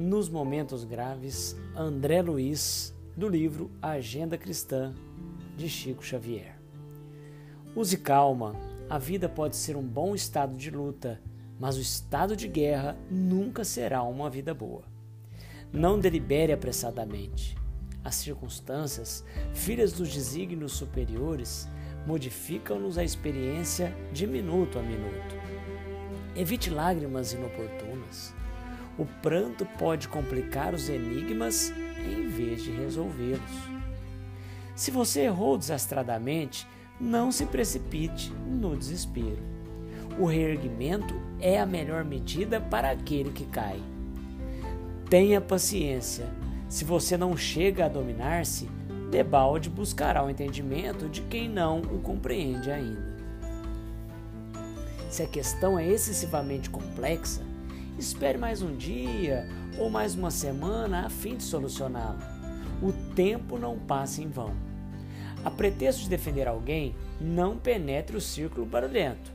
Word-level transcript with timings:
nos 0.00 0.30
momentos 0.30 0.82
graves, 0.82 1.54
André 1.76 2.22
Luiz, 2.22 2.94
do 3.14 3.28
livro 3.28 3.70
Agenda 3.82 4.38
Cristã, 4.38 4.94
de 5.58 5.68
Chico 5.68 6.02
Xavier. 6.02 6.58
Use 7.76 7.98
calma, 7.98 8.56
a 8.88 8.96
vida 8.96 9.28
pode 9.28 9.56
ser 9.56 9.76
um 9.76 9.86
bom 9.86 10.14
estado 10.14 10.56
de 10.56 10.70
luta, 10.70 11.20
mas 11.58 11.76
o 11.76 11.82
estado 11.82 12.34
de 12.34 12.48
guerra 12.48 12.96
nunca 13.10 13.62
será 13.62 14.02
uma 14.02 14.30
vida 14.30 14.54
boa. 14.54 14.84
Não 15.70 16.00
delibere 16.00 16.54
apressadamente. 16.54 17.54
As 18.02 18.14
circunstâncias, 18.14 19.22
filhas 19.52 19.92
dos 19.92 20.08
desígnios 20.08 20.72
superiores, 20.72 21.68
modificam-nos 22.06 22.96
a 22.96 23.04
experiência 23.04 23.94
de 24.14 24.26
minuto 24.26 24.78
a 24.78 24.82
minuto. 24.82 25.36
Evite 26.34 26.70
lágrimas 26.70 27.34
inoportunas. 27.34 28.39
O 29.00 29.06
pranto 29.22 29.64
pode 29.78 30.08
complicar 30.08 30.74
os 30.74 30.90
enigmas 30.90 31.72
em 32.04 32.28
vez 32.28 32.62
de 32.62 32.70
resolvê-los. 32.70 33.40
Se 34.76 34.90
você 34.90 35.22
errou 35.22 35.56
desastradamente, 35.56 36.66
não 37.00 37.32
se 37.32 37.46
precipite 37.46 38.30
no 38.46 38.76
desespero. 38.76 39.38
O 40.18 40.26
reerguimento 40.26 41.18
é 41.40 41.58
a 41.58 41.64
melhor 41.64 42.04
medida 42.04 42.60
para 42.60 42.90
aquele 42.90 43.30
que 43.30 43.46
cai. 43.46 43.80
Tenha 45.08 45.40
paciência. 45.40 46.26
Se 46.68 46.84
você 46.84 47.16
não 47.16 47.34
chega 47.38 47.86
a 47.86 47.88
dominar-se, 47.88 48.68
debalde 49.10 49.70
buscará 49.70 50.22
o 50.22 50.28
entendimento 50.28 51.08
de 51.08 51.22
quem 51.22 51.48
não 51.48 51.80
o 51.80 52.00
compreende 52.02 52.70
ainda. 52.70 53.16
Se 55.08 55.22
a 55.22 55.26
questão 55.26 55.78
é 55.78 55.88
excessivamente 55.88 56.68
complexa, 56.68 57.48
espere 58.00 58.38
mais 58.38 58.62
um 58.62 58.74
dia 58.74 59.46
ou 59.78 59.90
mais 59.90 60.14
uma 60.14 60.30
semana 60.30 61.04
a 61.04 61.10
fim 61.10 61.36
de 61.36 61.42
solucioná-la. 61.42 62.40
O 62.82 62.92
tempo 63.14 63.58
não 63.58 63.78
passa 63.78 64.22
em 64.22 64.28
vão. 64.28 64.56
A 65.44 65.50
pretexto 65.50 66.04
de 66.04 66.08
defender 66.08 66.48
alguém, 66.48 66.96
não 67.20 67.58
penetre 67.58 68.16
o 68.16 68.20
círculo 68.20 68.64
barulhento. 68.64 69.30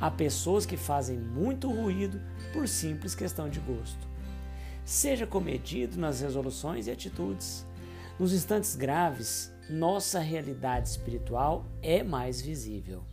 Há 0.00 0.10
pessoas 0.10 0.66
que 0.66 0.76
fazem 0.76 1.16
muito 1.16 1.70
ruído 1.70 2.20
por 2.52 2.66
simples 2.66 3.14
questão 3.14 3.48
de 3.48 3.60
gosto. 3.60 4.08
Seja 4.84 5.24
comedido 5.24 5.96
nas 5.96 6.20
resoluções 6.20 6.88
e 6.88 6.90
atitudes. 6.90 7.64
Nos 8.18 8.32
instantes 8.32 8.74
graves, 8.74 9.52
nossa 9.70 10.18
realidade 10.18 10.88
espiritual 10.88 11.66
é 11.80 12.02
mais 12.02 12.40
visível. 12.40 13.04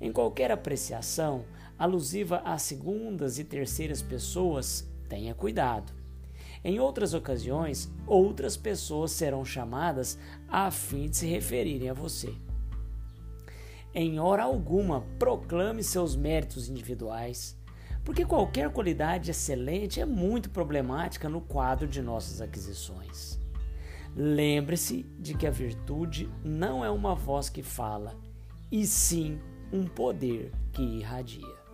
Em 0.00 0.12
qualquer 0.12 0.50
apreciação 0.50 1.44
alusiva 1.78 2.42
a 2.44 2.58
segundas 2.58 3.38
e 3.38 3.44
terceiras 3.44 4.02
pessoas, 4.02 4.88
tenha 5.08 5.34
cuidado. 5.34 5.92
Em 6.64 6.80
outras 6.80 7.14
ocasiões, 7.14 7.90
outras 8.06 8.56
pessoas 8.56 9.12
serão 9.12 9.44
chamadas 9.44 10.18
a 10.48 10.70
fim 10.70 11.08
de 11.08 11.16
se 11.16 11.26
referirem 11.26 11.90
a 11.90 11.94
você. 11.94 12.34
Em 13.94 14.18
hora 14.18 14.42
alguma, 14.42 15.02
proclame 15.18 15.82
seus 15.82 16.16
méritos 16.16 16.68
individuais, 16.68 17.56
porque 18.04 18.24
qualquer 18.24 18.70
qualidade 18.70 19.30
excelente 19.30 20.00
é 20.00 20.04
muito 20.04 20.50
problemática 20.50 21.28
no 21.28 21.40
quadro 21.40 21.88
de 21.88 22.02
nossas 22.02 22.40
aquisições. 22.40 23.38
Lembre-se 24.14 25.04
de 25.18 25.34
que 25.34 25.46
a 25.46 25.50
virtude 25.50 26.28
não 26.44 26.84
é 26.84 26.90
uma 26.90 27.14
voz 27.14 27.48
que 27.48 27.62
fala, 27.62 28.14
e 28.70 28.86
sim 28.86 29.40
um 29.72 29.84
poder 29.84 30.52
que 30.72 30.82
irradia. 30.82 31.65